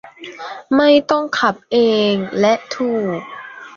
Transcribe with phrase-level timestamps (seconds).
[0.75, 1.77] ไม่ต้องขับเอ
[2.11, 3.19] ง และถูก